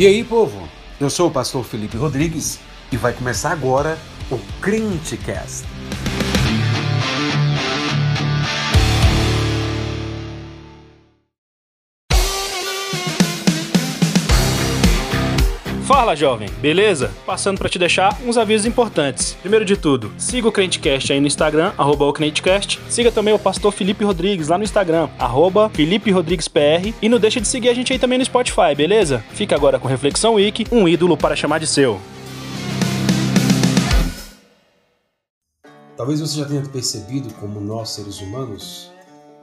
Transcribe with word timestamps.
E 0.00 0.06
aí, 0.06 0.24
povo? 0.24 0.66
Eu 0.98 1.10
sou 1.10 1.28
o 1.28 1.30
pastor 1.30 1.62
Felipe 1.62 1.98
Rodrigues 1.98 2.58
e 2.90 2.96
vai 2.96 3.12
começar 3.12 3.50
agora 3.50 3.98
o 4.30 4.38
Crentecast. 4.58 5.66
Fala, 16.00 16.16
jovem, 16.16 16.48
beleza? 16.62 17.12
Passando 17.26 17.58
para 17.58 17.68
te 17.68 17.78
deixar 17.78 18.18
uns 18.24 18.38
avisos 18.38 18.64
importantes. 18.64 19.34
Primeiro 19.42 19.66
de 19.66 19.76
tudo, 19.76 20.10
siga 20.16 20.48
o 20.48 20.50
Crentecast 20.50 21.12
aí 21.12 21.20
no 21.20 21.26
Instagram, 21.26 21.74
arroba 21.76 22.06
o 22.06 22.12
Crentecast. 22.14 22.80
Siga 22.88 23.12
também 23.12 23.34
o 23.34 23.38
pastor 23.38 23.70
Felipe 23.70 24.02
Rodrigues 24.02 24.48
lá 24.48 24.56
no 24.56 24.64
Instagram, 24.64 25.10
arroba 25.18 25.68
Felipe 25.68 26.10
Rodrigues 26.10 26.48
PR. 26.48 26.94
E 27.02 27.08
não 27.10 27.18
deixa 27.18 27.38
de 27.38 27.46
seguir 27.46 27.68
a 27.68 27.74
gente 27.74 27.92
aí 27.92 27.98
também 27.98 28.16
no 28.16 28.24
Spotify, 28.24 28.74
beleza? 28.74 29.22
Fica 29.34 29.54
agora 29.54 29.78
com 29.78 29.86
Reflexão 29.88 30.36
Wiki, 30.36 30.66
um 30.72 30.88
ídolo 30.88 31.18
para 31.18 31.36
chamar 31.36 31.60
de 31.60 31.66
seu. 31.66 32.00
Talvez 35.98 36.18
você 36.18 36.38
já 36.38 36.46
tenha 36.46 36.62
percebido 36.62 37.28
como 37.34 37.60
nós, 37.60 37.90
seres 37.90 38.22
humanos, 38.22 38.90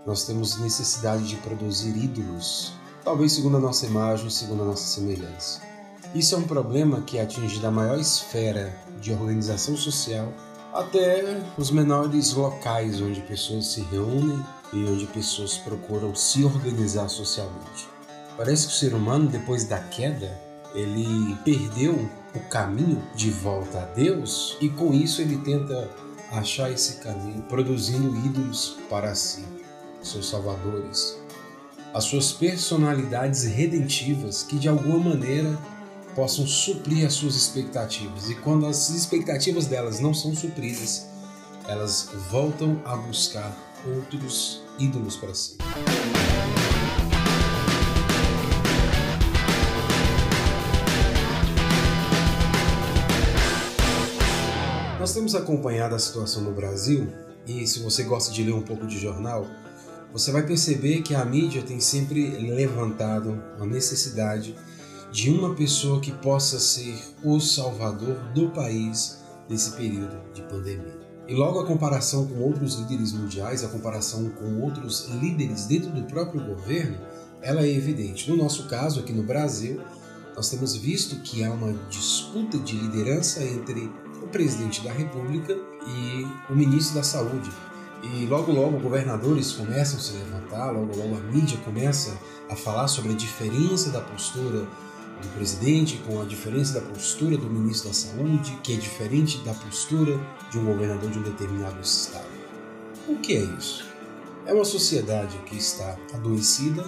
nós 0.08 0.26
temos 0.26 0.60
necessidade 0.60 1.28
de 1.28 1.36
produzir 1.36 1.96
ídolos, 1.96 2.74
talvez 3.04 3.34
segundo 3.34 3.58
a 3.58 3.60
nossa 3.60 3.86
imagem, 3.86 4.28
segundo 4.32 4.64
a 4.64 4.66
nossa 4.66 4.88
semelhança. 4.88 5.77
Isso 6.16 6.36
é 6.36 6.38
um 6.38 6.44
problema 6.44 7.02
que 7.02 7.20
atinge 7.20 7.60
da 7.60 7.70
maior 7.70 8.00
esfera 8.00 8.74
de 9.00 9.12
organização 9.12 9.76
social 9.76 10.32
até 10.74 11.42
os 11.58 11.70
menores 11.70 12.34
locais 12.34 13.02
onde 13.02 13.22
pessoas 13.22 13.68
se 13.68 13.82
reúnem 13.82 14.44
e 14.74 14.84
onde 14.86 15.06
pessoas 15.08 15.58
procuram 15.58 16.16
se 16.16 16.44
organizar 16.44 17.10
socialmente. 17.10 17.88
Parece 18.36 18.68
que 18.68 18.74
o 18.74 18.76
ser 18.76 18.94
humano, 18.94 19.28
depois 19.28 19.66
da 19.66 19.80
queda, 19.80 20.40
ele 20.74 21.36
perdeu 21.44 22.10
o 22.36 22.40
caminho 22.50 23.02
de 23.16 23.32
volta 23.32 23.80
a 23.80 23.86
Deus 23.86 24.58
e 24.62 24.70
com 24.70 24.94
isso 24.94 25.22
ele 25.22 25.38
tenta 25.40 25.90
achar 26.32 26.72
esse 26.72 26.98
caminho, 26.98 27.42
produzindo 27.44 28.16
ídolos 28.26 28.78
para 28.90 29.16
si, 29.16 29.46
seus 30.02 30.30
salvadores, 30.30 31.18
as 31.94 32.04
suas 32.04 32.32
personalidades 32.32 33.44
redentivas 33.44 34.44
que 34.44 34.58
de 34.58 34.68
alguma 34.68 35.00
maneira 35.00 35.58
possam 36.18 36.48
suprir 36.48 37.06
as 37.06 37.14
suas 37.14 37.36
expectativas. 37.36 38.28
E 38.28 38.34
quando 38.34 38.66
as 38.66 38.90
expectativas 38.90 39.68
delas 39.68 40.00
não 40.00 40.16
são 40.16 40.36
supridas, 40.36 41.06
elas 41.68 42.10
voltam 42.32 42.82
a 42.86 42.98
buscar 42.98 43.56
outros 43.86 44.64
ídolos 44.80 45.16
para 45.16 45.36
si. 45.36 45.58
Nós 55.00 55.14
temos 55.14 55.36
acompanhado 55.36 55.94
a 55.94 56.00
situação 56.00 56.42
no 56.42 56.52
Brasil 56.52 57.14
e 57.46 57.68
se 57.68 57.78
você 57.84 58.02
gosta 58.02 58.34
de 58.34 58.44
ler 58.44 58.54
um 58.54 58.64
pouco 58.64 58.88
de 58.88 58.98
jornal, 58.98 59.46
você 60.12 60.32
vai 60.32 60.42
perceber 60.42 61.04
que 61.04 61.14
a 61.14 61.24
mídia 61.24 61.62
tem 61.62 61.80
sempre 61.80 62.28
levantado 62.40 63.40
a 63.60 63.66
necessidade 63.68 64.56
de 65.12 65.30
uma 65.30 65.54
pessoa 65.56 66.00
que 66.00 66.12
possa 66.12 66.60
ser 66.60 66.98
o 67.24 67.40
salvador 67.40 68.16
do 68.34 68.50
país 68.50 69.24
nesse 69.50 69.72
período 69.72 70.20
de 70.34 70.42
pandemia. 70.44 71.08
E 71.28 71.34
logo 71.34 71.60
a 71.60 71.66
comparação 71.66 72.26
com 72.26 72.40
outros 72.40 72.76
líderes 72.76 73.12
mundiais, 73.12 73.64
a 73.64 73.68
comparação 73.68 74.30
com 74.30 74.62
outros 74.62 75.10
líderes 75.22 75.66
dentro 75.66 75.92
do 75.92 76.04
próprio 76.04 76.42
governo, 76.42 76.98
ela 77.42 77.62
é 77.62 77.70
evidente. 77.70 78.30
No 78.30 78.38
nosso 78.38 78.68
caso, 78.68 79.00
aqui 79.00 79.12
no 79.12 79.24
Brasil, 79.24 79.82
nós 80.36 80.50
temos 80.50 80.76
visto 80.76 81.18
que 81.18 81.44
há 81.44 81.52
uma 81.52 81.74
disputa 81.90 82.58
de 82.60 82.76
liderança 82.76 83.44
entre 83.44 83.92
o 84.22 84.28
presidente 84.28 84.82
da 84.84 84.92
República 84.92 85.54
e 85.54 86.52
o 86.52 86.56
ministro 86.56 86.96
da 86.96 87.04
Saúde. 87.04 87.50
E 88.04 88.26
logo 88.26 88.52
logo 88.52 88.80
governadores 88.80 89.52
começam 89.52 89.98
a 89.98 90.02
se 90.02 90.14
levantar, 90.14 90.72
logo 90.72 90.96
logo 90.96 91.18
a 91.18 91.20
mídia 91.32 91.58
começa 91.66 92.18
a 92.50 92.56
falar 92.56 92.88
sobre 92.88 93.12
a 93.12 93.16
diferença 93.16 93.90
da 93.90 94.00
postura 94.00 94.68
do 95.22 95.28
presidente, 95.36 95.98
com 96.06 96.22
a 96.22 96.26
diferença 96.26 96.80
da 96.80 96.88
postura 96.88 97.38
do 97.38 97.50
ministro 97.50 97.90
da 97.90 97.94
Saúde, 97.94 98.58
que 98.64 98.74
é 98.74 98.78
diferente 98.78 99.40
da 99.40 99.54
postura 99.54 100.20
de 100.52 100.58
um 100.58 100.66
governador 100.66 101.10
de 101.10 101.20
um 101.20 101.24
determinado 101.24 101.82
estado. 101.82 102.28
O 103.08 103.18
que 103.18 103.36
é 103.36 103.42
isso? 103.42 103.86
É 104.46 104.54
uma 104.54 104.66
sociedade 104.66 105.38
que 105.46 105.58
está 105.58 105.98
adoecida, 106.14 106.88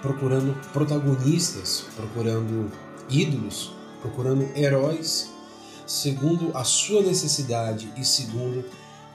procurando 0.00 0.54
protagonistas, 0.72 1.84
procurando 1.96 2.70
ídolos, 3.08 3.72
procurando 4.00 4.48
heróis, 4.56 5.30
segundo 5.86 6.56
a 6.56 6.64
sua 6.64 7.02
necessidade 7.02 7.92
e 7.96 8.04
segundo 8.04 8.64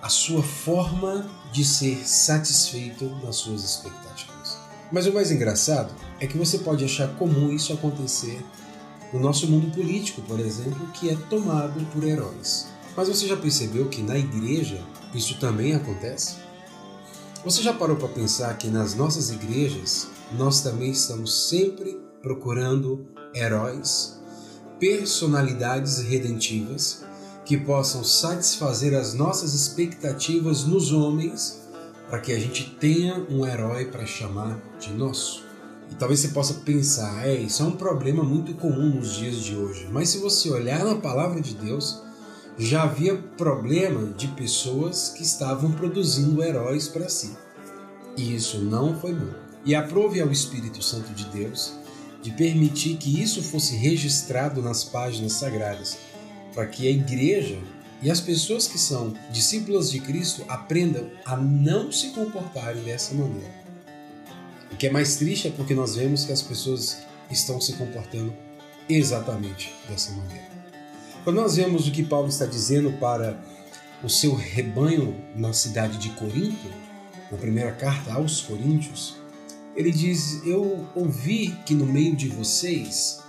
a 0.01 0.09
sua 0.09 0.43
forma 0.43 1.29
de 1.51 1.63
ser 1.63 2.05
satisfeito 2.05 3.05
nas 3.23 3.37
suas 3.37 3.63
expectativas. 3.63 4.57
Mas 4.91 5.07
o 5.07 5.13
mais 5.13 5.31
engraçado 5.31 5.93
é 6.23 6.27
que 6.27 6.37
você 6.37 6.59
pode 6.59 6.85
achar 6.85 7.09
comum 7.15 7.51
isso 7.51 7.73
acontecer 7.73 8.41
no 9.11 9.19
nosso 9.19 9.45
mundo 9.45 9.69
político, 9.75 10.21
por 10.21 10.39
exemplo, 10.39 10.87
que 10.93 11.09
é 11.09 11.17
tomado 11.29 11.85
por 11.91 12.01
heróis. 12.01 12.67
Mas 12.95 13.09
você 13.09 13.27
já 13.27 13.35
percebeu 13.35 13.89
que 13.89 14.01
na 14.01 14.17
igreja 14.17 14.81
isso 15.13 15.37
também 15.37 15.75
acontece? 15.75 16.35
Você 17.43 17.61
já 17.61 17.73
parou 17.73 17.97
para 17.97 18.07
pensar 18.07 18.57
que 18.57 18.69
nas 18.69 18.95
nossas 18.95 19.31
igrejas 19.31 20.07
nós 20.31 20.61
também 20.61 20.91
estamos 20.91 21.49
sempre 21.49 21.99
procurando 22.21 23.05
heróis, 23.35 24.17
personalidades 24.79 25.97
redentivas 25.97 27.03
que 27.43 27.57
possam 27.57 28.01
satisfazer 28.01 28.95
as 28.95 29.13
nossas 29.13 29.53
expectativas 29.53 30.63
nos 30.63 30.93
homens 30.93 31.61
para 32.07 32.21
que 32.21 32.31
a 32.31 32.39
gente 32.39 32.77
tenha 32.79 33.27
um 33.29 33.45
herói 33.45 33.87
para 33.87 34.05
chamar 34.05 34.57
de 34.79 34.93
nosso. 34.93 35.52
E 35.93 35.95
talvez 35.95 36.21
você 36.21 36.29
possa 36.29 36.55
pensar, 36.55 37.27
é, 37.27 37.35
isso 37.35 37.61
é 37.61 37.65
um 37.67 37.75
problema 37.75 38.23
muito 38.23 38.55
comum 38.55 38.95
nos 38.95 39.13
dias 39.13 39.37
de 39.43 39.55
hoje. 39.55 39.87
Mas 39.91 40.09
se 40.09 40.17
você 40.17 40.49
olhar 40.49 40.83
na 40.83 40.95
palavra 40.95 41.39
de 41.39 41.53
Deus, 41.53 42.01
já 42.57 42.81
havia 42.81 43.15
problema 43.15 44.11
de 44.13 44.27
pessoas 44.29 45.09
que 45.09 45.21
estavam 45.21 45.71
produzindo 45.71 46.43
heróis 46.43 46.87
para 46.87 47.07
si. 47.07 47.37
E 48.17 48.33
isso 48.33 48.57
não 48.57 48.99
foi 48.99 49.13
bom. 49.13 49.35
E 49.63 49.75
aprove 49.75 50.19
ao 50.19 50.31
Espírito 50.31 50.81
Santo 50.81 51.13
de 51.13 51.25
Deus 51.25 51.73
de 52.23 52.31
permitir 52.31 52.97
que 52.97 53.21
isso 53.21 53.43
fosse 53.43 53.75
registrado 53.75 54.63
nas 54.63 54.83
páginas 54.83 55.33
sagradas, 55.33 55.99
para 56.55 56.65
que 56.65 56.87
a 56.87 56.91
igreja 56.91 57.59
e 58.01 58.09
as 58.09 58.19
pessoas 58.19 58.67
que 58.67 58.79
são 58.79 59.13
discípulas 59.29 59.91
de 59.91 59.99
Cristo 59.99 60.43
aprendam 60.47 61.07
a 61.23 61.37
não 61.37 61.91
se 61.91 62.09
comportarem 62.09 62.81
dessa 62.81 63.13
maneira. 63.13 63.62
Que 64.83 64.87
é 64.87 64.91
mais 64.91 65.15
triste 65.15 65.47
é 65.47 65.51
porque 65.51 65.73
nós 65.73 65.95
vemos 65.95 66.25
que 66.25 66.33
as 66.33 66.41
pessoas 66.41 66.97
estão 67.31 67.61
se 67.61 67.71
comportando 67.71 68.33
exatamente 68.89 69.73
dessa 69.87 70.11
maneira. 70.11 70.43
Quando 71.23 71.37
nós 71.37 71.55
vemos 71.55 71.87
o 71.87 71.91
que 71.93 72.03
Paulo 72.03 72.27
está 72.27 72.45
dizendo 72.45 72.91
para 72.99 73.41
o 74.03 74.09
seu 74.09 74.35
rebanho 74.35 75.15
na 75.37 75.53
cidade 75.53 75.97
de 75.99 76.09
Corinto, 76.09 76.67
na 77.31 77.37
primeira 77.37 77.71
carta 77.71 78.11
aos 78.11 78.41
Coríntios, 78.41 79.15
ele 79.73 79.89
diz: 79.89 80.45
Eu 80.45 80.85
ouvi 80.93 81.57
que 81.65 81.73
no 81.73 81.85
meio 81.85 82.13
de 82.13 82.27
vocês 82.27 83.21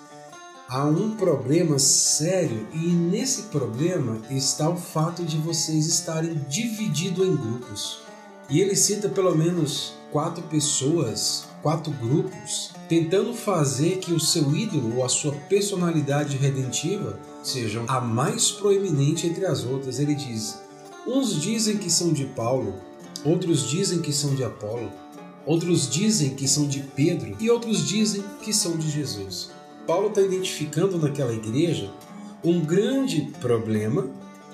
há 0.69 0.84
um 0.84 1.14
problema 1.16 1.78
sério 1.78 2.66
e 2.75 2.78
nesse 2.78 3.43
problema 3.43 4.20
está 4.28 4.69
o 4.69 4.76
fato 4.76 5.22
de 5.22 5.37
vocês 5.37 5.87
estarem 5.87 6.34
divididos 6.48 7.25
em 7.25 7.37
grupos. 7.37 8.00
E 8.50 8.60
ele 8.60 8.75
cita 8.75 9.09
pelo 9.09 9.37
menos 9.37 9.94
quatro 10.14 10.44
pessoas, 10.44 11.44
quatro 11.60 11.93
grupos, 11.93 12.70
tentando 12.88 13.34
fazer 13.34 13.99
que 13.99 14.12
o 14.12 14.20
seu 14.20 14.55
ídolo 14.55 14.99
ou 14.99 15.05
a 15.05 15.08
sua 15.08 15.32
personalidade 15.32 16.37
redentiva 16.37 17.19
sejam 17.43 17.84
a 17.88 18.00
mais 18.00 18.52
proeminente 18.52 19.26
entre 19.26 19.44
as 19.44 19.64
outras. 19.64 19.99
Ele 19.99 20.14
diz: 20.14 20.61
uns 21.05 21.34
dizem 21.43 21.78
que 21.78 21.90
são 21.90 22.12
de 22.12 22.26
Paulo, 22.26 22.75
outros 23.25 23.69
dizem 23.69 24.00
que 24.00 24.12
são 24.12 24.37
de 24.37 24.44
Apolo, 24.44 24.88
outros 25.44 25.90
dizem 25.90 26.37
que 26.37 26.46
são 26.46 26.69
de 26.69 26.84
Pedro 26.94 27.37
e 27.40 27.50
outros 27.50 27.84
dizem 27.84 28.22
que 28.40 28.55
são 28.55 28.76
de 28.76 28.88
Jesus. 28.88 29.50
Paulo 29.84 30.11
está 30.11 30.20
identificando 30.20 30.96
naquela 30.96 31.34
igreja 31.34 31.93
um 32.44 32.61
grande 32.61 33.32
problema 33.40 34.08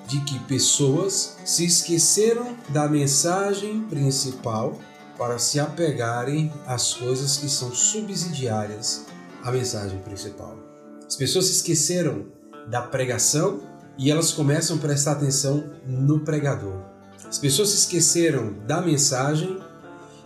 de 0.08 0.22
que 0.22 0.38
pessoas 0.40 1.36
se 1.44 1.66
esqueceram 1.66 2.56
da 2.70 2.88
mensagem 2.88 3.82
principal 3.82 4.78
para 5.20 5.38
se 5.38 5.60
apegarem 5.60 6.50
às 6.66 6.94
coisas 6.94 7.36
que 7.36 7.46
são 7.46 7.74
subsidiárias 7.74 9.04
à 9.42 9.52
mensagem 9.52 9.98
principal. 9.98 10.58
As 11.06 11.14
pessoas 11.14 11.44
se 11.44 11.52
esqueceram 11.52 12.28
da 12.70 12.80
pregação 12.80 13.60
e 13.98 14.10
elas 14.10 14.32
começam 14.32 14.78
a 14.78 14.80
prestar 14.80 15.12
atenção 15.12 15.62
no 15.86 16.20
pregador. 16.20 16.80
As 17.28 17.36
pessoas 17.36 17.68
se 17.68 17.76
esqueceram 17.80 18.54
da 18.66 18.80
mensagem 18.80 19.60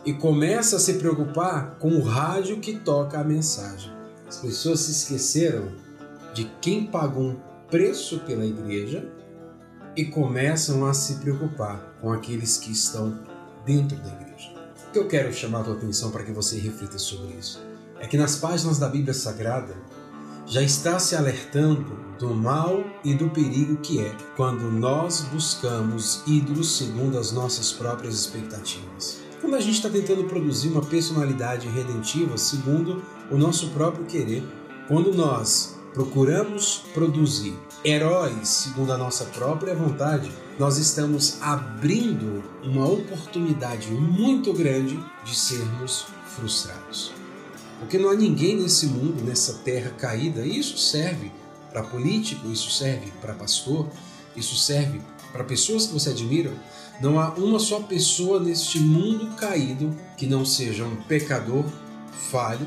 e 0.05 0.13
começam 0.13 0.79
a 0.79 0.81
se 0.81 0.95
preocupar 0.95 1.77
com 1.81 1.89
o 1.89 2.03
rádio 2.05 2.61
que 2.61 2.79
toca 2.79 3.19
a 3.19 3.25
mensagem. 3.25 3.93
As 4.29 4.37
pessoas 4.37 4.79
se 4.79 4.93
esqueceram 4.93 5.73
de 6.33 6.45
quem 6.61 6.87
pagou 6.87 7.31
um 7.31 7.37
preço 7.69 8.21
pela 8.21 8.47
igreja 8.47 9.05
e 9.97 10.05
começam 10.05 10.87
a 10.87 10.95
se 10.95 11.15
preocupar 11.15 11.97
com 12.01 12.13
aqueles 12.13 12.59
que 12.59 12.71
estão 12.71 13.19
dentro 13.67 13.97
da 13.97 14.07
igreja. 14.07 14.24
Que 14.95 15.01
eu 15.01 15.09
quero 15.09 15.35
chamar 15.35 15.63
a 15.63 15.65
tua 15.65 15.75
atenção 15.75 16.13
para 16.13 16.23
que 16.23 16.31
você 16.31 16.57
reflita 16.57 17.01
sobre 17.01 17.35
isso 17.35 17.61
é 17.99 18.07
que 18.07 18.17
nas 18.17 18.37
páginas 18.37 18.79
da 18.79 18.89
Bíblia 18.89 19.13
Sagrada 19.13 19.77
já 20.47 20.63
está 20.63 21.01
se 21.01 21.17
alertando 21.17 21.99
do 22.17 22.33
mal 22.33 22.85
e 23.05 23.13
do 23.13 23.29
perigo 23.29 23.77
que 23.79 23.99
é 23.99 24.17
quando 24.37 24.71
nós 24.71 25.23
buscamos 25.33 26.23
ídolos 26.29 26.79
segundo 26.79 27.19
as 27.19 27.33
nossas 27.33 27.73
próprias 27.73 28.15
expectativas. 28.15 29.19
Quando 29.41 29.57
a 29.57 29.61
gente 29.61 29.75
está 29.75 29.91
tentando 29.91 30.29
produzir 30.29 30.69
uma 30.69 30.83
personalidade 30.83 31.67
redentiva 31.67 32.39
segundo 32.39 33.03
o 33.33 33.37
nosso 33.37 33.71
próprio 33.71 34.05
querer, 34.05 34.45
quando 34.87 35.13
nós 35.13 35.74
procuramos 35.95 36.83
produzir 36.93 37.57
heróis 37.85 38.49
segundo 38.49 38.93
a 38.93 38.99
nossa 38.99 39.25
própria 39.27 39.77
vontade, 39.77 40.31
nós 40.59 40.77
estamos 40.77 41.41
abrindo 41.41 42.43
uma 42.65 42.85
oportunidade 42.87 43.91
muito 43.93 44.53
grande 44.53 44.99
de 45.25 45.37
sermos 45.37 46.07
frustrados. 46.27 47.13
Porque 47.79 47.97
não 47.97 48.11
há 48.11 48.15
ninguém 48.15 48.57
nesse 48.57 48.87
mundo, 48.87 49.25
nessa 49.25 49.55
terra 49.65 49.91
caída, 49.91 50.45
e 50.45 50.59
isso 50.59 50.77
serve 50.77 51.31
para 51.71 51.83
político, 51.83 52.51
isso 52.51 52.71
serve 52.71 53.13
para 53.21 53.35
pastor, 53.35 53.89
isso 54.37 54.57
serve 54.57 55.01
para 55.33 55.45
pessoas 55.45 55.87
que 55.87 55.93
você 55.93 56.11
admira. 56.11 56.53
Não 57.01 57.21
há 57.21 57.31
uma 57.35 57.59
só 57.59 57.81
pessoa 57.81 58.41
neste 58.41 58.81
mundo 58.81 59.35
caído 59.37 59.95
que 60.17 60.27
não 60.27 60.45
seja 60.45 60.85
um 60.85 60.97
pecador 60.97 61.65
falho 62.31 62.67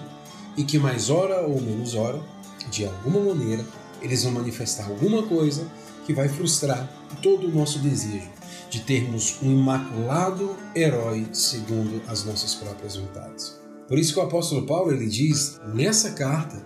e 0.58 0.64
que 0.64 0.78
mais 0.78 1.10
hora 1.10 1.42
ou 1.42 1.62
menos 1.62 1.94
hora, 1.94 2.22
de 2.70 2.86
alguma 2.86 3.20
maneira, 3.20 3.66
eles 4.02 4.24
vão 4.24 4.34
manifestar 4.34 4.86
alguma 4.88 5.24
coisa 5.24 5.68
que 6.06 6.14
vai 6.14 6.30
frustrar 6.30 6.90
todo 7.22 7.48
o 7.48 7.52
nosso 7.52 7.80
desejo 7.80 8.30
de 8.70 8.82
termos 8.82 9.38
um 9.42 9.52
imaculado 9.52 10.56
herói 10.76 11.28
segundo 11.32 12.02
as 12.08 12.24
nossas 12.24 12.54
próprias 12.56 12.96
vontades. 12.96 13.60
Por 13.88 13.98
isso 13.98 14.14
que 14.14 14.20
o 14.20 14.24
apóstolo 14.24 14.66
Paulo 14.66 14.92
ele 14.92 15.08
diz 15.08 15.60
nessa 15.74 16.12
carta, 16.12 16.62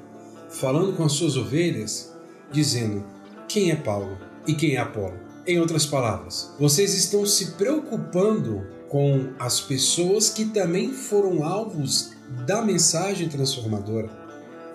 falando 0.50 0.94
com 0.94 1.04
as 1.04 1.14
suas 1.14 1.38
ovelhas, 1.38 2.12
dizendo: 2.52 3.04
quem 3.48 3.72
é 3.72 3.76
Paulo 3.76 4.18
e 4.48 4.54
quem 4.54 4.76
é 4.76 4.80
Apolo? 4.80 5.20
Em 5.46 5.60
outras 5.60 5.86
palavras, 5.86 6.52
vocês 6.60 6.94
estão 6.94 7.26
se 7.26 7.52
preocupando 7.52 8.68
com 8.90 9.32
as 9.40 9.60
pessoas 9.60 10.30
que 10.30 10.46
também 10.46 10.92
foram 10.92 11.44
alvos 11.44 12.12
da 12.46 12.62
mensagem 12.62 13.28
transformadora, 13.28 14.10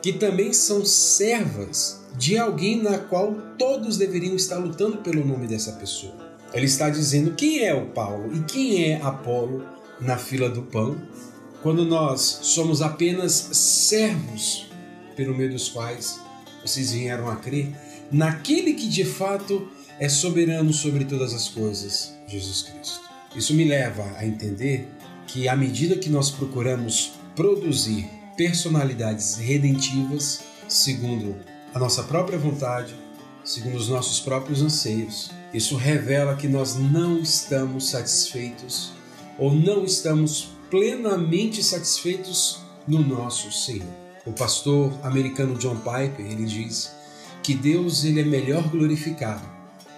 que 0.03 0.13
também 0.13 0.53
são 0.53 0.85
servas 0.85 2.01
de 2.17 2.39
alguém 2.39 2.83
na 2.83 2.99
qual 2.99 3.35
todos 3.59 3.97
deveriam 3.97 4.35
estar 4.35 4.57
lutando 4.59 4.99
pelo 4.99 5.25
nome 5.25 5.47
dessa 5.47 5.73
pessoa. 5.73 6.15
Ele 6.53 6.67
está 6.67 6.89
dizendo 6.89 7.35
quem 7.35 7.65
é 7.65 7.75
o 7.75 7.87
Paulo 7.87 8.35
e 8.35 8.41
quem 8.45 8.91
é 8.91 9.01
Apolo 9.03 9.65
na 10.01 10.17
fila 10.17 10.49
do 10.49 10.63
pão, 10.63 10.97
quando 11.63 11.85
nós 11.85 12.21
somos 12.43 12.81
apenas 12.81 13.33
servos 13.33 14.67
pelo 15.17 15.35
meio 15.35 15.51
dos 15.51 15.69
quais 15.69 16.21
vocês 16.63 16.93
vieram 16.93 17.29
a 17.29 17.37
crer 17.37 17.75
naquele 18.11 18.75
que 18.75 18.89
de 18.89 19.05
fato 19.05 19.69
é 19.99 20.09
soberano 20.09 20.73
sobre 20.73 21.05
todas 21.05 21.33
as 21.33 21.49
coisas, 21.49 22.15
Jesus 22.27 22.63
Cristo. 22.63 23.01
Isso 23.35 23.55
me 23.55 23.65
leva 23.65 24.05
a 24.17 24.27
entender 24.27 24.89
que 25.27 25.49
à 25.49 25.57
medida 25.57 25.97
que 25.97 26.09
nós 26.09 26.31
procuramos 26.31 27.13
produzir 27.35 28.09
personalidades 28.37 29.37
redentivas 29.37 30.43
segundo 30.69 31.37
a 31.75 31.79
nossa 31.79 32.03
própria 32.03 32.39
vontade, 32.39 32.95
segundo 33.45 33.77
os 33.77 33.89
nossos 33.89 34.21
próprios 34.21 34.63
anseios, 34.63 35.31
isso 35.53 35.77
revela 35.77 36.37
que 36.37 36.49
nós 36.49 36.77
não 36.77 37.19
estamos 37.19 37.91
satisfeitos 37.91 38.93
ou 39.39 39.55
não 39.55 39.85
estamos 39.85 40.49
plenamente 40.71 41.63
satisfeitos 41.63 42.61
no 42.87 43.01
nosso 43.03 43.53
Senhor. 43.53 43.87
O 44.25 44.33
pastor 44.33 44.93
americano 45.03 45.57
John 45.57 45.77
Piper, 45.77 46.27
ele 46.27 46.45
diz 46.45 46.93
que 47.43 47.55
Deus 47.55 48.05
ele 48.05 48.21
é 48.21 48.25
melhor 48.25 48.69
glorificado 48.69 49.47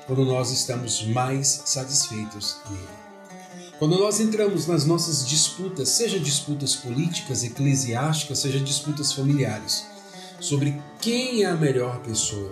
quando 0.07 0.25
nós 0.25 0.51
estamos 0.51 1.07
mais 1.07 1.63
satisfeitos 1.65 2.57
nele. 2.71 3.08
Quando 3.79 3.99
nós 3.99 4.21
entramos 4.21 4.67
nas 4.67 4.85
nossas 4.85 5.27
disputas, 5.27 5.89
seja 5.91 6.19
disputas 6.19 6.75
políticas, 6.75 7.45
eclesiásticas, 7.45 8.41
seja 8.41 8.59
disputas 8.59 9.13
familiares, 9.13 9.87
sobre 10.41 10.81
quem 11.01 11.43
é 11.43 11.47
a 11.47 11.55
melhor 11.55 12.01
pessoa, 12.01 12.51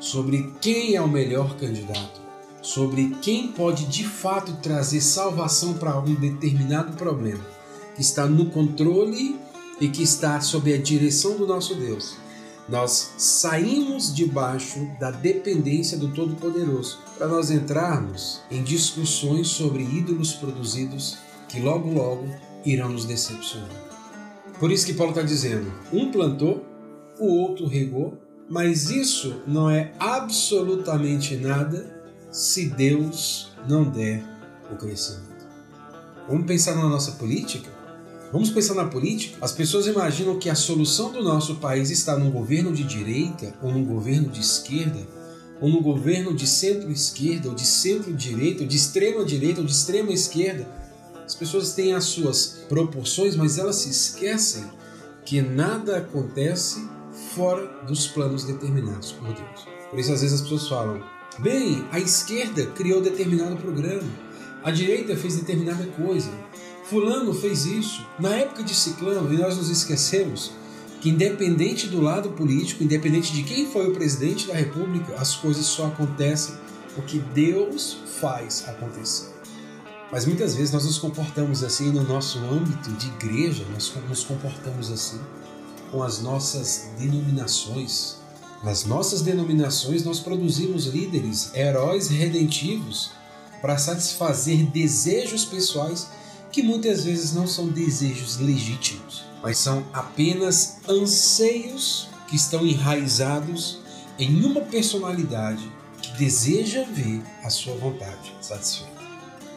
sobre 0.00 0.52
quem 0.60 0.94
é 0.94 1.00
o 1.00 1.08
melhor 1.08 1.56
candidato, 1.56 2.20
sobre 2.60 3.16
quem 3.22 3.48
pode 3.48 3.86
de 3.86 4.04
fato 4.04 4.52
trazer 4.62 5.00
salvação 5.00 5.74
para 5.74 5.98
um 5.98 6.14
determinado 6.14 6.92
problema, 6.96 7.44
que 7.94 8.02
está 8.02 8.26
no 8.26 8.46
controle 8.46 9.38
e 9.80 9.88
que 9.88 10.02
está 10.02 10.40
sob 10.40 10.72
a 10.72 10.78
direção 10.78 11.36
do 11.36 11.46
nosso 11.46 11.74
Deus. 11.74 12.25
Nós 12.68 13.14
saímos 13.16 14.12
debaixo 14.14 14.90
da 14.98 15.12
dependência 15.12 15.96
do 15.96 16.12
Todo-Poderoso 16.12 16.98
para 17.16 17.28
nós 17.28 17.50
entrarmos 17.50 18.42
em 18.50 18.62
discussões 18.62 19.48
sobre 19.48 19.84
ídolos 19.84 20.32
produzidos 20.32 21.18
que 21.48 21.60
logo 21.60 21.88
logo 21.92 22.28
irão 22.64 22.88
nos 22.88 23.04
decepcionar. 23.04 23.70
Por 24.58 24.72
isso 24.72 24.84
que 24.84 24.94
Paulo 24.94 25.12
está 25.12 25.22
dizendo: 25.22 25.72
um 25.92 26.10
plantou, 26.10 26.64
o 27.20 27.26
outro 27.26 27.66
regou, 27.68 28.18
mas 28.48 28.90
isso 28.90 29.42
não 29.46 29.70
é 29.70 29.92
absolutamente 30.00 31.36
nada 31.36 31.94
se 32.32 32.68
Deus 32.68 33.52
não 33.68 33.84
der 33.84 34.24
o 34.72 34.76
crescimento. 34.76 35.46
Vamos 36.28 36.46
pensar 36.46 36.74
na 36.74 36.88
nossa 36.88 37.12
política? 37.12 37.75
Vamos 38.32 38.50
pensar 38.50 38.74
na 38.74 38.84
política? 38.84 39.38
As 39.40 39.52
pessoas 39.52 39.86
imaginam 39.86 40.38
que 40.38 40.50
a 40.50 40.54
solução 40.54 41.12
do 41.12 41.22
nosso 41.22 41.56
país 41.56 41.90
está 41.90 42.18
num 42.18 42.30
governo 42.30 42.72
de 42.72 42.82
direita, 42.82 43.54
ou 43.62 43.72
num 43.72 43.84
governo 43.84 44.28
de 44.28 44.40
esquerda, 44.40 45.06
ou 45.60 45.68
num 45.68 45.80
governo 45.80 46.34
de 46.34 46.46
centro-esquerda, 46.46 47.48
ou 47.48 47.54
de 47.54 47.64
centro-direita, 47.64 48.62
ou 48.62 48.68
de 48.68 48.76
extrema-direita, 48.76 49.60
ou 49.60 49.66
de 49.66 49.72
extrema-esquerda. 49.72 50.68
As 51.24 51.34
pessoas 51.34 51.72
têm 51.72 51.94
as 51.94 52.04
suas 52.04 52.58
proporções, 52.68 53.36
mas 53.36 53.58
elas 53.58 53.76
se 53.76 53.90
esquecem 53.90 54.64
que 55.24 55.40
nada 55.40 55.98
acontece 55.98 56.84
fora 57.34 57.66
dos 57.86 58.06
planos 58.08 58.44
determinados 58.44 59.12
por 59.12 59.32
Deus. 59.32 59.66
Por 59.88 59.98
isso, 59.98 60.12
às 60.12 60.20
vezes, 60.20 60.34
as 60.34 60.42
pessoas 60.42 60.68
falam: 60.68 61.02
bem, 61.38 61.84
a 61.92 62.00
esquerda 62.00 62.66
criou 62.66 63.00
determinado 63.00 63.56
programa, 63.56 64.08
a 64.64 64.70
direita 64.70 65.16
fez 65.16 65.36
determinada 65.36 65.86
coisa. 65.86 66.30
Fulano 66.88 67.34
fez 67.34 67.66
isso 67.66 68.06
na 68.16 68.36
época 68.36 68.62
de 68.62 68.72
Ciclano 68.72 69.32
e 69.34 69.36
nós 69.36 69.56
nos 69.56 69.70
esquecemos 69.70 70.52
que, 71.00 71.10
independente 71.10 71.88
do 71.88 72.00
lado 72.00 72.30
político, 72.30 72.84
independente 72.84 73.32
de 73.32 73.42
quem 73.42 73.66
foi 73.66 73.88
o 73.88 73.92
presidente 73.92 74.46
da 74.46 74.54
República, 74.54 75.16
as 75.16 75.34
coisas 75.34 75.66
só 75.66 75.86
acontecem 75.86 76.54
porque 76.94 77.18
Deus 77.34 77.98
faz 78.20 78.68
acontecer. 78.68 79.34
Mas 80.12 80.26
muitas 80.26 80.54
vezes 80.54 80.72
nós 80.72 80.84
nos 80.84 80.98
comportamos 80.98 81.64
assim 81.64 81.90
no 81.90 82.04
nosso 82.04 82.38
âmbito 82.38 82.92
de 82.92 83.08
igreja, 83.08 83.64
nós 83.72 83.92
nos 84.08 84.22
comportamos 84.22 84.92
assim 84.92 85.18
com 85.90 86.04
as 86.04 86.22
nossas 86.22 86.90
denominações. 86.96 88.18
Nas 88.62 88.84
nossas 88.84 89.22
denominações, 89.22 90.04
nós 90.04 90.20
produzimos 90.20 90.86
líderes, 90.86 91.50
heróis 91.52 92.08
redentivos 92.08 93.10
para 93.60 93.76
satisfazer 93.76 94.66
desejos 94.66 95.44
pessoais 95.44 96.06
que 96.56 96.62
muitas 96.62 97.04
vezes 97.04 97.34
não 97.34 97.46
são 97.46 97.68
desejos 97.68 98.38
legítimos, 98.38 99.26
mas 99.42 99.58
são 99.58 99.84
apenas 99.92 100.78
anseios 100.88 102.08
que 102.26 102.34
estão 102.34 102.66
enraizados 102.66 103.80
em 104.18 104.42
uma 104.42 104.62
personalidade 104.62 105.70
que 106.00 106.12
deseja 106.16 106.82
ver 106.84 107.20
a 107.44 107.50
sua 107.50 107.74
vontade 107.76 108.34
satisfeita. 108.40 109.02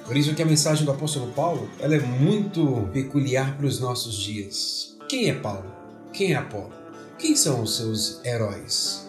Por 0.06 0.18
isso 0.18 0.36
que 0.36 0.42
a 0.42 0.46
mensagem 0.46 0.84
do 0.84 0.92
apóstolo 0.92 1.32
Paulo 1.32 1.70
ela 1.80 1.96
é 1.96 2.02
muito 2.02 2.90
peculiar 2.92 3.56
para 3.56 3.68
os 3.68 3.80
nossos 3.80 4.18
dias. 4.18 4.98
Quem 5.08 5.30
é 5.30 5.34
Paulo? 5.34 5.72
Quem 6.12 6.34
é 6.34 6.36
Apolo? 6.36 6.74
Quem 7.18 7.34
são 7.34 7.64
os 7.64 7.78
seus 7.78 8.20
heróis? 8.26 9.08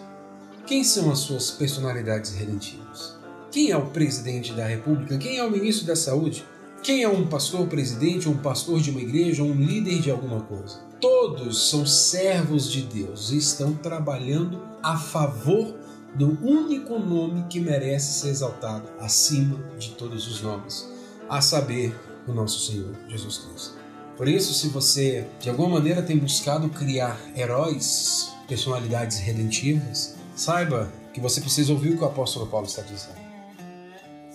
Quem 0.65 0.81
são 0.85 1.11
as 1.11 1.19
suas 1.19 1.51
personalidades 1.51 2.31
redentivas? 2.35 3.17
Quem 3.51 3.69
é 3.69 3.75
o 3.75 3.87
presidente 3.87 4.53
da 4.53 4.65
República? 4.65 5.17
Quem 5.17 5.39
é 5.39 5.43
o 5.43 5.51
ministro 5.51 5.85
da 5.85 5.97
Saúde? 5.97 6.45
Quem 6.83 7.03
é 7.03 7.07
um 7.07 7.27
pastor 7.27 7.67
presidente, 7.67 8.27
um 8.27 8.37
pastor 8.37 8.79
de 8.81 8.89
uma 8.89 9.01
igreja, 9.01 9.43
um 9.43 9.53
líder 9.53 10.01
de 10.01 10.09
alguma 10.09 10.41
coisa? 10.41 10.79
Todos 10.99 11.69
são 11.69 11.85
servos 11.85 12.71
de 12.71 12.81
Deus 12.81 13.29
e 13.29 13.37
estão 13.37 13.73
trabalhando 13.75 14.59
a 14.81 14.97
favor 14.97 15.75
do 16.15 16.39
único 16.43 16.97
nome 16.97 17.45
que 17.47 17.59
merece 17.59 18.19
ser 18.19 18.29
exaltado 18.29 18.89
acima 18.99 19.63
de 19.77 19.91
todos 19.91 20.27
os 20.27 20.41
nomes, 20.41 20.89
a 21.29 21.39
saber, 21.39 21.95
o 22.27 22.33
nosso 22.33 22.71
Senhor 22.71 22.95
Jesus 23.07 23.37
Cristo. 23.37 23.75
Por 24.17 24.27
isso, 24.27 24.51
se 24.51 24.67
você 24.69 25.27
de 25.39 25.51
alguma 25.51 25.69
maneira 25.69 26.01
tem 26.01 26.17
buscado 26.17 26.67
criar 26.69 27.19
heróis 27.35 28.31
personalidades 28.47 29.19
redentivas, 29.19 30.15
saiba 30.35 30.91
que 31.13 31.19
você 31.19 31.41
precisa 31.41 31.73
ouvir 31.73 31.93
o 31.93 31.97
que 31.97 32.03
o 32.03 32.07
apóstolo 32.07 32.47
Paulo 32.47 32.65
está 32.65 32.81
dizendo. 32.81 33.21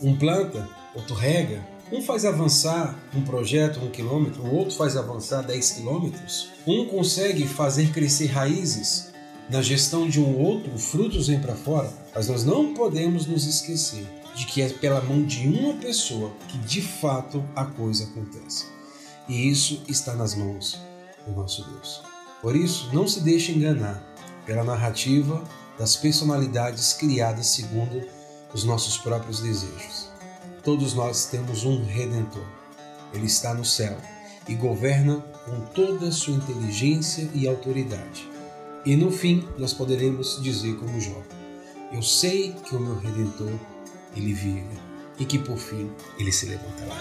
Um 0.01 0.17
planta, 0.17 0.69
outro 0.95 1.15
rega, 1.15 1.76
um 1.91 2.03
faz 2.03 2.25
avançar 2.25 2.99
um 3.15 3.23
projeto 3.23 3.79
um 3.81 3.91
quilômetro, 3.91 4.43
o 4.43 4.55
outro 4.55 4.75
faz 4.75 4.97
avançar 4.97 5.43
10 5.43 5.71
quilômetros. 5.73 6.49
Um 6.67 6.87
consegue 6.87 7.47
fazer 7.47 7.93
crescer 7.93 8.27
raízes. 8.27 9.13
Na 9.49 9.63
gestão 9.63 10.09
de 10.09 10.21
um 10.21 10.37
outro, 10.37 10.77
frutos 10.77 11.29
vêm 11.29 11.41
para 11.41 11.55
fora. 11.55 11.93
Mas 12.15 12.29
nós 12.29 12.45
não 12.45 12.75
podemos 12.75 13.27
nos 13.27 13.47
esquecer 13.47 14.07
de 14.35 14.47
que 14.47 14.61
é 14.61 14.69
pela 14.69 15.01
mão 15.01 15.23
de 15.23 15.47
uma 15.47 15.75
pessoa 15.75 16.33
que 16.49 16.59
de 16.59 16.83
fato 16.83 17.45
a 17.55 17.65
coisa 17.65 18.05
acontece. 18.05 18.67
E 19.29 19.49
isso 19.49 19.83
está 19.87 20.15
nas 20.15 20.35
mãos 20.35 20.81
do 21.27 21.33
nosso 21.33 21.65
Deus. 21.71 22.03
Por 22.43 22.57
isso, 22.57 22.91
não 22.93 23.07
se 23.07 23.21
deixe 23.21 23.53
enganar 23.53 24.03
pela 24.45 24.65
narrativa 24.65 25.43
das 25.79 25.97
personalidades 25.97 26.93
criadas 26.93 27.47
segundo 27.47 28.07
os 28.53 28.65
nossos 28.65 28.99
próprios 28.99 29.41
desejos. 29.41 30.16
Todos 30.67 30.95
nós 30.95 31.27
temos 31.27 31.65
um 31.65 31.85
redentor. 31.85 32.45
Ele 33.15 33.27
está 33.27 33.55
no 33.55 33.65
céu 33.65 33.97
e 34.49 34.55
governa 34.57 35.25
com 35.45 35.61
toda 35.73 36.09
a 36.09 36.13
sua 36.13 36.35
inteligência 36.35 37.31
e 37.33 37.47
autoridade. 37.47 38.29
E 38.85 38.97
no 38.97 39.13
fim, 39.13 39.47
nós 39.57 39.73
poderemos 39.73 40.43
dizer 40.43 40.75
como 40.75 41.01
Jó: 41.01 41.23
Eu 41.93 42.03
sei 42.03 42.53
que 42.53 42.75
o 42.75 42.81
meu 42.81 42.99
redentor 42.99 43.53
ele 44.17 44.33
vive 44.33 44.77
e 45.21 45.25
que 45.25 45.39
por 45.39 45.57
fim 45.57 45.89
ele 46.19 46.33
se 46.33 46.47
levantará. 46.47 46.97